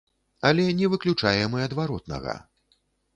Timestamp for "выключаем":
0.93-1.51